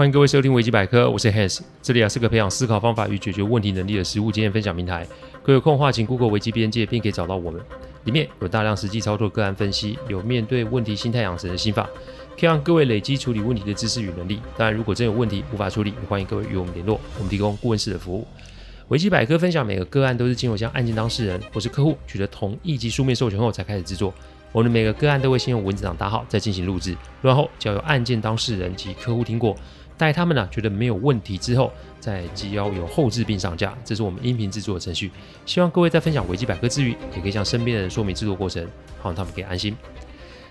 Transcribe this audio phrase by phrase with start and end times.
[0.00, 5.06] 欢迎各位收听维基百科，我是 Hans，这里啊是个培养思考方法与解决问题能力的实务经验分享平台。
[5.42, 7.60] 各位有空的话，请 Google 维基边界，便可以找到我们。
[8.04, 11.82] 里面有大量实际操作个案分析，有面对问题心态养成的心法，
[12.34, 14.40] 可以让各位累积处理问题的知识与能力。
[14.56, 18.26] 当然，如果真有问题无法处理，也欢迎各位与我们联络，我们提供顾问式的服务。
[18.88, 24.14] 维基百科分享每个个案都是经过向案件当事人或是客户取得同意及书面授权后才开始制作。
[24.50, 29.54] 我们每个个案都会先用文字档打好，再进行录制，录完后交由案件当事人及客户听过。
[30.00, 35.10] 待他们呢、觉得没有问题之后，再交由后置并上架，这是我们音频制作的程序。
[35.44, 38.66] 希望各位在分享维基百科之余，也可以向身边的人说明制作过程，
[38.98, 39.76] 好让他们可以安心。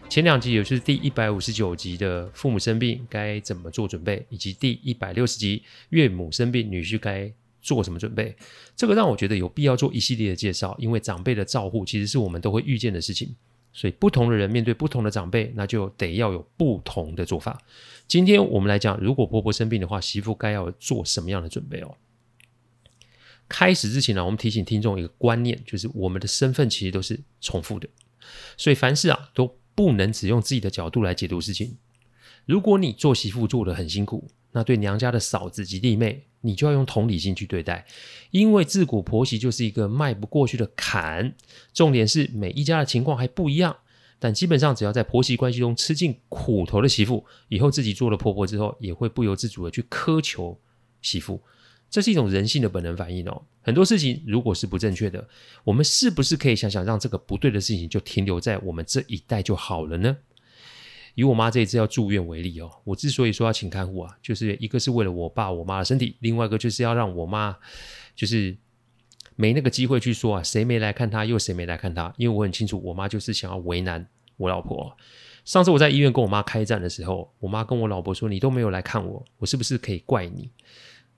[0.08, 8.36] 前两集，也就是第一百五十九集的父母生病该怎么做准备，以及第一百六十集岳母生病女婿该做什么准备，
[8.76, 13.36] 这个让我觉得有必要做一系列的介绍，因为长辈的照护其实是我们都会遇见的事情。
[13.72, 17.62] 所以，不同的人面对不同的长辈，那就得要有不同的做法。
[18.08, 21.96] 今天我们来讲，如果婆婆生病的话，媳妇该要做什么样的准备哦？
[23.48, 27.88] 开始之前呢，我们提醒听众一个观念，就是我们的身份其实都是重复的，
[28.58, 31.78] 所以凡事啊都不能只用自己的角度来解读事情。
[32.46, 37.86] 如果你做媳妇做得很辛苦，那对娘家的嫂子及弟妹，你就要用同理心去对待，
[38.32, 41.34] 因为自古婆媳就是一个迈不过去的坎。
[41.74, 43.76] 重点是每一家的情况还不一样，
[44.20, 50.58] 但基本上只要在婆媳关系中吃尽苦头的媳妇，以后自己做了婆婆之后，也会不由自主的去苛求
[51.02, 51.42] 媳妇，
[51.90, 53.42] 这是一种人性的本能反应哦。
[53.62, 55.28] 很多事情如果是不正确的，
[55.64, 60.18] 我们是不是可以想想让这个不对的事情就停留在我们这一代就好了呢？
[61.20, 67.54] 以我妈这一次要住院为例哦，我之所以说要请看护啊，就是一个是为了我爸我妈的身体，另外一个就是要让我妈
[68.16, 68.56] 就是
[69.36, 74.08] 没那个机会去说啊，谁没来看她，又谁没来看她，因为我很清楚，我妈就是想要为难
[74.38, 74.96] 我老婆。
[75.44, 80.50] 上次我在医院跟我妈开战的时候，我妈跟我老婆说：“你都没有来看我，我是不是可以怪你？”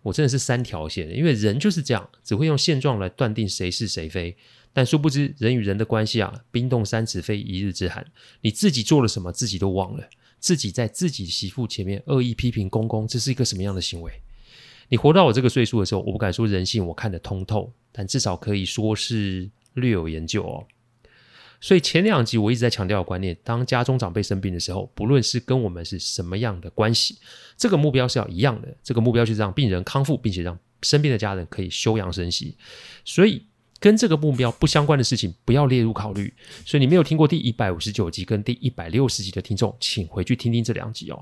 [0.02, 4.36] 我真的是三条线，因为人就是这样，只会用现状来断定谁是谁非。
[4.74, 8.06] 但殊不知，人与人的关系啊，冰冻三尺非一日之寒。
[8.42, 10.10] 你自己做了什么，自己都忘了。
[10.40, 14.12] 自己在自己媳妇前面恶意批评公公，这是一个什么样的行为？
[14.90, 20.66] 你活到我这个岁数的时候，我不敢说人性我看得通透，但至少可以说是略有研究哦。
[21.60, 27.20] 所以前两集我一直在强调的观念：当家中长辈生病的时候，不论是跟我们是什么样的关系，
[27.56, 28.76] 这个目标是要一样的。
[28.82, 32.56] 这个目标就是让病人康复，并且让身边的家人可以休养生息。
[33.06, 33.46] 所以。
[33.82, 36.34] 跟这个目标不相关的事情不要列入考虑。
[36.64, 41.20] 所以你没有听过第一百五十九集跟第一百六十集的听众，请回去听听这两集哦。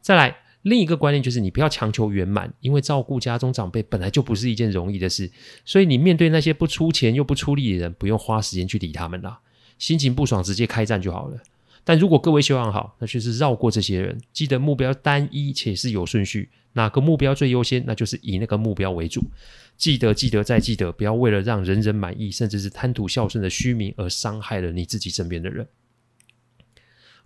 [0.00, 5.30] 再来，另一个观念就是你不要强求圆满，因为照顾家中长辈本来就不是一件容易的事。
[5.64, 9.40] 所以你面对那些不出钱又不出力的人，不用花时间去理他们啦，
[9.78, 11.38] 心情不爽直接开战就好了。
[11.88, 19.22] 但如果各位修养好，那就是绕过这些人，记得目标单一且是有顺序，哪个目标最优先，那就是以那个目标为主。
[19.76, 25.68] 记得，记得，再记得，不要为了让人人满意，甚至是贪图孝顺的虚名而伤害了你自己身边的人。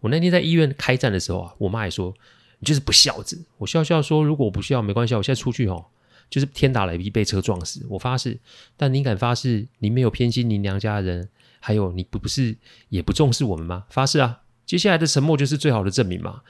[0.01, 2.15] 我那天在医院开战的时候啊，我妈也说
[2.59, 3.43] 你就是不孝子。
[3.57, 5.87] 我笑笑说，如果我不需要没关系，我现在出去哦，
[6.29, 8.39] 就是天打雷劈被车撞死，我发誓。
[8.77, 11.29] 但你敢发誓你没有偏心你娘家的人，
[11.61, 12.55] 还有你不不是
[12.91, 13.87] 也不重视我们吗？
[13.89, 14.43] 发誓啊！
[14.71, 16.43] 接下来的沉默就是最好的证明嘛。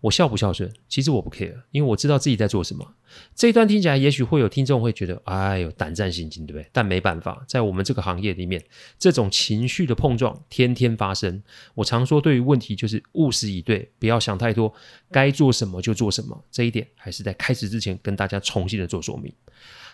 [0.00, 2.94] 我孝不孝顺，其实我不 care，因为我知道自己在做什么。
[3.34, 6.66] 这一段听起来，也许会有听众会觉得，哎呦，胆战心惊，对不对？
[6.72, 8.64] 但没办法，在我们这个行业里面，
[8.98, 11.42] 这种情绪的碰撞天天发生。
[11.74, 14.72] 我常说，对于问题就是务实以对，不要想太多，
[15.10, 16.42] 该做什么就做什么。
[16.50, 19.30] 这一点还是在开始之前跟大家重新的做说明。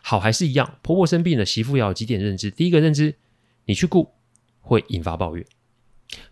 [0.03, 2.48] 好，还是一样，婆婆生病了，媳妇要有几点认知。
[2.48, 3.16] 第一个认知，
[3.65, 4.12] 你去顾
[4.60, 5.44] 会引发抱怨；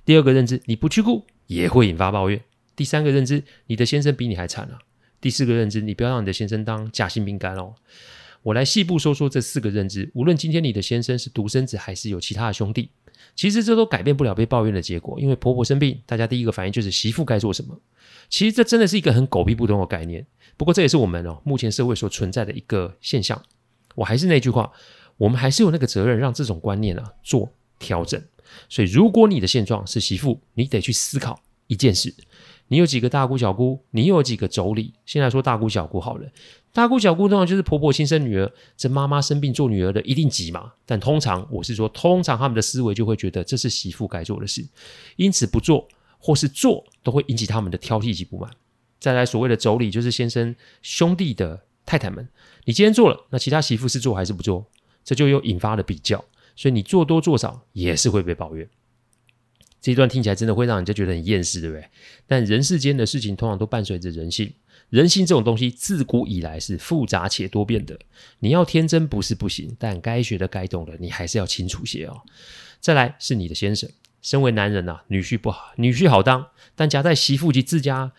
[0.04, 2.40] 第二个认知，你不去顾也会引发抱怨。
[2.76, 4.78] 第三个认知，你的先生比你还惨啊！
[5.20, 7.74] 第四个认知，你不要让你的先生当夹心饼干哦。
[8.42, 10.08] 我来细部说说这四个认知。
[10.14, 12.90] 无论今天你的先生是独生子还是有其他的兄弟，
[13.34, 15.18] 其实这都改变不了被抱怨的结果。
[15.18, 17.76] 因为婆婆生病，大家第一个反应就是媳妇该做什么。
[18.28, 20.24] 其实这真的是一个很狗屁不通的概念。
[20.56, 23.42] 不过这也是我们哦目前社会所存在的一个现象。
[23.96, 24.70] 我还是那句话，
[25.16, 28.22] 我们还是有那个责任让这种观念啊做调整。
[28.68, 32.14] 所以如果你的现状是媳妇，你得去思考一件事。
[32.68, 33.84] 你有几个大姑小姑？
[33.90, 34.92] 你又有几个妯娌？
[35.04, 36.30] 先来说大姑小姑好了。
[36.72, 40.72] 大姑小姑通常就是婆婆亲生女儿，这妈妈生病做女儿的一定急嘛。
[40.86, 44.64] 但通常我是说，通常他们的思维就会觉得这是媳妇该做的事，
[45.16, 45.88] 因此不做
[46.18, 48.48] 或是做都会引起他们的挑剔及不满。
[49.00, 52.28] 再来所谓的妯娌，就是先生兄弟的太太们。
[52.66, 54.64] 你今天做了，那其他媳妇是做还是不做？
[55.02, 56.24] 这就又引发了比较，
[56.60, 58.68] 所以你做多做少也是会被抱怨。
[59.80, 61.88] 这一段听起来真的会让人家觉得很厌世，对不对？
[62.26, 64.52] 但人世间的事情通常都伴随着人性，
[64.90, 67.98] 人性这种东西自古以来是复杂且多变的。
[68.40, 72.20] 你要天真不是不行，但该学的、该懂的，你还是要清楚些哦。
[72.78, 73.88] 再来是你的先生，
[74.20, 78.12] 身为男人呐、啊，女婿不好，女婿好当，但夹在媳妇及自家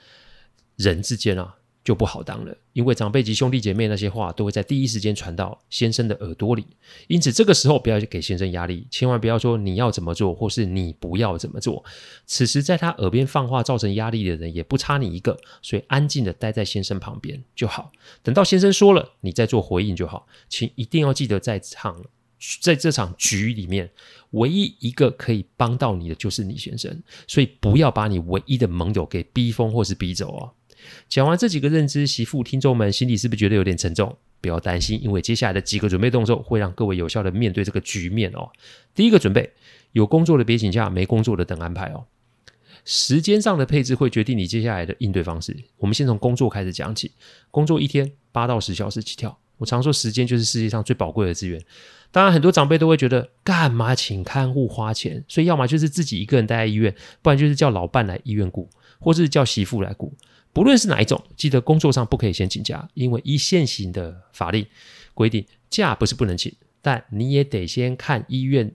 [0.78, 1.58] 人之间啊。
[1.84, 6.66] 就不好当了，因为长辈及兄弟姐妹那些话都会在第一时间传到先生的耳朵里，
[7.08, 11.84] 因此这个时候不要给先生压力，千万不要说你要怎么做，或是你不要怎么做。
[12.28, 17.92] 此时在他耳边放话造成压力的人也不差你一个，所以安静的待在先生旁边就好。
[18.22, 20.28] 等到先生说了，你再做回应就好。
[20.48, 22.04] 请一定要记得，在场
[22.62, 23.90] 在这场局里面，
[24.32, 30.54] 唯一一个可以帮到你的就是你先生，所以不要把你唯一的盟友给逼疯或是逼走哦。
[31.10, 34.18] 讲完这几个认知，媳妇听众们心里是不是觉得有点沉重？
[34.40, 38.50] 不要担心，因为接下来的几个准备动作会让各位有效的面对这个局面哦。
[38.96, 39.52] 第一个准备，
[39.92, 42.06] 有工作的别请假，没工作的等安排哦。
[42.84, 45.56] 时间上的配置会决定你接下来的应对方式。
[45.78, 47.12] 我们先从工作开始讲起，
[47.52, 49.38] 工作一天八到十小时起跳。
[49.58, 51.64] 我常说，时间就是世界上最宝贵的资源。
[52.10, 55.24] 当然，很多长辈都会觉得，干嘛请看护花钱？
[55.28, 58.68] 所以，要么就是自己一个人待在医院，不然就是叫老伴来医院顾，
[59.00, 60.12] 或是叫媳妇来顾。
[60.54, 64.68] 不论是哪一种，记得工作上不可以先请假，因为一线型的法律
[65.14, 68.74] 规定，假不是不能请，但你也得先看医院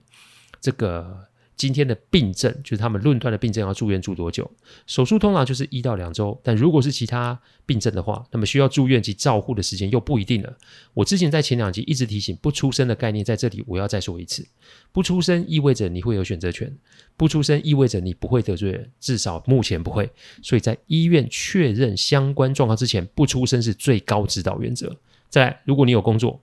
[0.59, 1.27] 这个。
[1.57, 4.49] 今天的病症就是他们论断的病症，要住院住多久？
[4.85, 10.55] 手术通常就是一到两周，但如果是其他病症的话，那么需要住院及照护的时间又不一定了。
[10.93, 14.47] 我之前在前两集一直提醒不出生的概念，在这里我要再说一次：
[14.91, 16.71] 不出生意味着你会有选择权，
[17.17, 20.07] 不出生意味着你不会得罪人，至少目前不会。
[20.43, 24.95] 所以在医院确认相关状况之前，不出生是最高指导原则。
[25.27, 26.39] 再来，如果你有工作，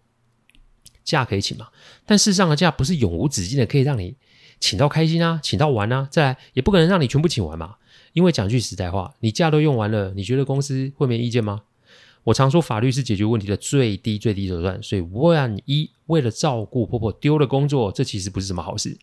[1.04, 1.68] 假可以请嘛？
[2.04, 4.16] 但事实上的假不是永无止境的，可以让你。
[4.64, 7.74] 请到开心啊，请到玩啊，再来也不可能让你全部请完嘛。
[8.14, 11.64] 因为讲句实在话，你假都用完了，你觉得公司会没意见吗？
[12.22, 18.96] 我常说法律是解决问题的最低最低手段，所以万一为了照顾婆婆丢了工作，这其实不是什么好事。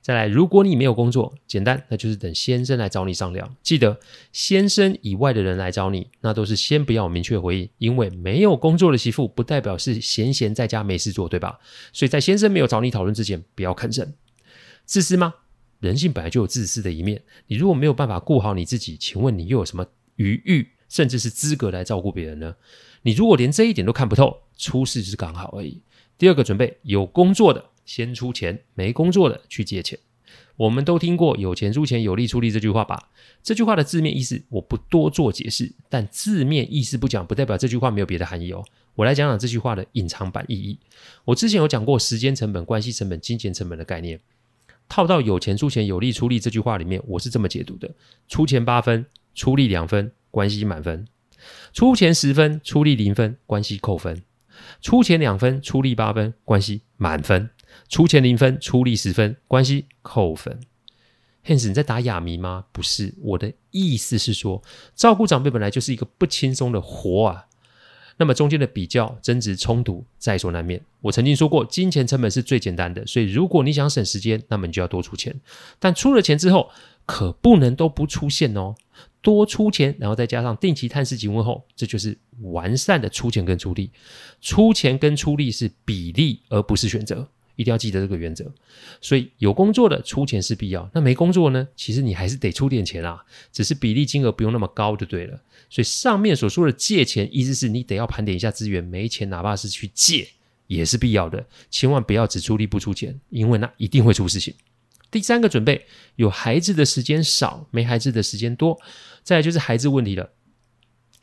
[0.00, 3.56] 再来，如果你没有工作，简单，那就是等先生来找你商量。
[3.60, 3.98] 记得，
[4.30, 11.58] 先生以外的人来找你，那都是先不要明确回应，因为没有工作的媳妇不代表是闲闲在家没事做，对吧？
[11.92, 14.14] 所以在先生没有找你讨论之前，不要吭声。
[14.88, 15.34] 自私吗？
[15.80, 17.22] 人性本来就有自私的一面。
[17.48, 19.86] 你如果没有办法顾好你自己，请问你又有什么
[20.16, 22.56] 余裕，甚至是资格来照顾别人呢？
[23.02, 25.82] 你如果连这一点都看不透，出事是刚好而已。
[26.16, 29.98] 第二个准备，有工作的先出钱，没工作的去借钱。
[30.56, 33.10] 我们都听过“有钱出钱，有力出力”这句话吧？
[33.42, 38.64] 这句话的字面意思我不多做解释，但字面意思不讲，不代表这句话没有别的含义哦。
[38.94, 40.78] 我来讲讲这句话的隐藏版意义。
[41.26, 44.18] 我之前有讲过时间成本、关系成本、金钱成本的概念。
[44.88, 47.94] 套到有钱出钱，有力出力这句话里面，我是这么解读的：
[48.26, 51.04] 出钱八分，出力两分，关系满分；
[51.72, 54.16] 出钱十分，出力零分，关系扣分；
[54.80, 57.50] 出钱两分，出力八分，关系满分；
[57.88, 60.60] 出钱零分，出力十分，关系扣分。
[61.44, 62.64] Hans，你在打哑谜吗？
[62.72, 64.62] 不是，我的意思是说，
[64.94, 67.46] 照顾长辈本来就是一个不轻松的活啊。
[68.18, 70.78] 那么中间的比较、争执、冲突在所难免。
[71.00, 75.40] 我曾经说过，金钱成本是最简单的，所以如果你想省时间，那么你就要多出钱。
[75.78, 76.70] 但出了钱之后，
[77.06, 78.74] 可不能都不出现哦，
[79.22, 83.90] 多出钱，然后再加上定期探视及问候，这就是完善的出钱跟出力。
[84.40, 87.28] 出钱跟出力是比例，而不是选择。
[87.58, 88.48] 一定要记得这个原则，
[89.00, 91.66] 所以有工作的出钱是必要，那没工作呢？
[91.74, 95.42] 其实你还是得出点钱啊，只是比例金额不用那么高就对了。
[95.68, 100.28] 所以上面所说的借钱，意思是你得要盘点一下资源，没钱哪怕是去借
[100.68, 104.54] 也是必要的，千万不要只出力不出钱，因为那一定会出事情。
[105.10, 105.84] 第三个准备，
[106.14, 108.78] 有孩子的时间少，没孩子的时间多，
[109.24, 110.30] 再就是孩子问题了。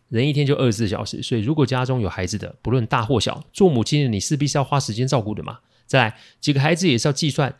[0.10, 5.60] 人一天就二十四小时，所以如果家中有孩子的，不论大或小，做母亲的你势必是要花时间照顾的嘛。
[5.86, 7.56] 再来几个孩子也是要计算，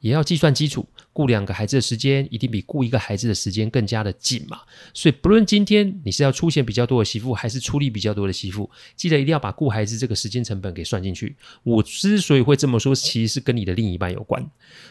[0.00, 0.88] 也要计算基础。
[1.12, 4.60] 顾两个孩子的时间一定比顾一个孩子的时间更加的紧嘛。
[4.92, 11.34] 所以不论今天你是要出钱比较多的媳妇，还是出力比较多的媳妇，记得一定要把顾孩子这个时间成本给算进去。
[11.62, 14.46] 我之所以会这么说，其实是跟你的另一半有关。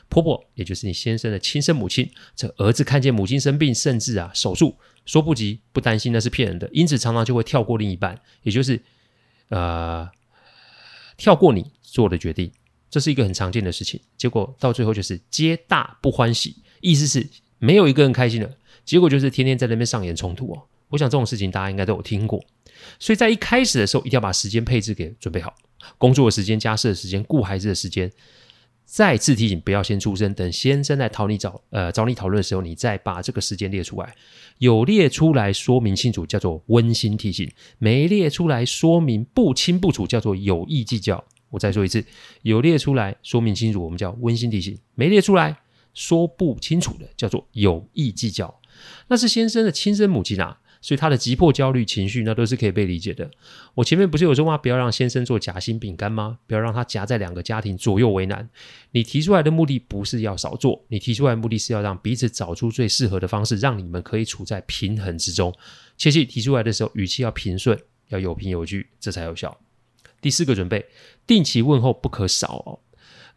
[0.10, 8.82] 婆婆也就是你先生的亲生母亲，这儿子看见母亲生病，甚至啊手术，说不急不担心那是骗人的，因此常常就会跳过另一半，也就是
[9.50, 10.10] 呃
[11.18, 11.72] 跳过你。
[11.96, 12.52] 做的决定，
[12.90, 13.98] 这是一个很常见的事情。
[14.18, 17.26] 结果到最后就是皆大不欢喜，意思是
[17.58, 18.58] 没有一个人开心的。
[18.84, 20.64] 结果就是天天在那边上演冲突哦。
[20.90, 22.44] 我想这种事情大家应该都有听过。
[23.00, 25.56] 所以在一开始的时候，一定要把时间配置给准备好，
[25.98, 28.12] 工作的时间、家事的时间、顾孩子的时间，
[28.86, 34.16] 再次提醒，不要先出声，等先生来讨你找呃找你讨论的时候，你再把这个时间列出来。
[34.60, 41.22] 有列出来说明清楚，叫做温馨提醒；没列出来说明不清不楚，叫做有意计较。
[41.50, 42.04] 我再说一次，
[42.44, 45.58] 有列出来说明清楚，我们叫温馨提醒；没列出来
[45.94, 48.62] 说不清楚的，叫做有意计较。
[49.08, 50.60] 那是先生的亲生母亲啊。
[50.86, 53.28] 所以他的急迫、焦虑情绪，那都是可以被理解的。
[53.74, 54.56] 我前面不是有说吗？
[54.56, 56.38] 不要让先生做夹心饼干吗？
[56.46, 58.48] 不要让他夹在两个家庭左右为难。
[58.92, 65.52] 你提出来的目的不是要少做，你提出来的目的是要让彼此找出最适合的方式，让你们可以处在平衡之中。
[65.98, 67.76] 切记提出来的时候语气要平顺，
[68.10, 69.58] 要有凭有据，这才有效。
[70.22, 70.86] 第四个准备，
[71.26, 72.80] 定期问候不可少哦。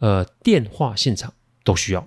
[0.00, 1.32] 呃，电话现场
[1.64, 2.06] 都需要。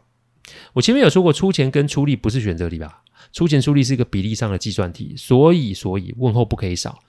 [0.74, 3.01] 我前面有说过，出钱跟出力不是选择题吧？
[3.32, 7.00] 出钱出力是一个比例上的计算题，所以所以问候不可以少。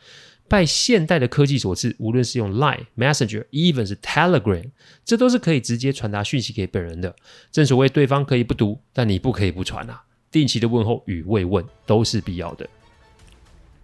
[0.49, 4.71] 拜现代的科技所赐，无论是用 Line、Messenger，even 是 Telegram，
[5.05, 7.15] 这都是可以直接传达讯息给本人的。
[7.51, 10.03] 正所谓对方可以不读，但你不可以不传啊。
[10.31, 12.69] 定期的问候与慰问都是必要的。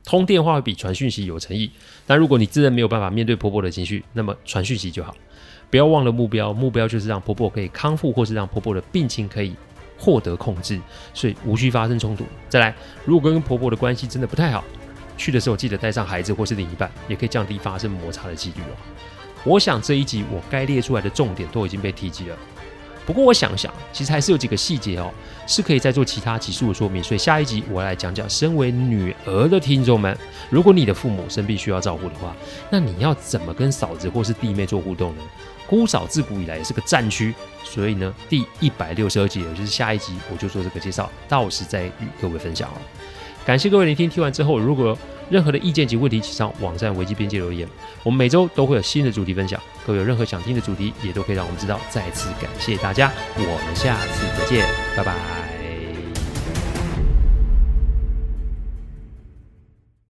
[0.05, 1.71] 通电话比传讯息有诚意，
[2.07, 5.17] 但如果你真的没有办法面对婆婆的情绪，那么传讯息就好。
[5.71, 9.55] 不要忘了目标，目标就是让婆婆可以康复，或是让婆婆的病情可以。
[9.99, 10.81] 获得控制，
[11.13, 12.25] 所以无需发生冲突。
[12.49, 12.75] 再来，
[13.05, 14.65] 如果跟婆婆的关系真的不太好，
[15.17, 18.77] 去的时候记得带上孩子或是另一半，也可以降低发生摩擦的几率哦。
[19.45, 22.37] 我想这一集我该列出来的重点都已经被提及了。
[23.09, 25.11] 不过我想想，其实还是有几个细节哦，
[25.47, 27.03] 是可以再做其他集数的说明。
[27.03, 30.15] 所以下一集我来讲讲，身为女儿的听众们，
[30.51, 32.37] 如果你的父母生病需要照顾的话，
[32.69, 35.23] 那你要怎么跟嫂子或是弟妹做互动呢？
[35.67, 37.35] 姑嫂自古以来也是个战区，
[37.65, 42.77] 所以呢，第一百六十二集，也就是下一集，我就做这个介绍，到时再与各位分享哦。
[43.47, 44.95] 感谢各位聆听，听完之后，如果
[45.31, 47.69] 任何的意见及问题，请上网站维基边界留言。
[48.03, 51.81] 我们每周都会有新的主题分享，各位有任何想听的主题，也都可以让我们知道。
[51.91, 54.67] 再次感谢大家，我们下次再见，
[54.97, 55.58] 拜拜。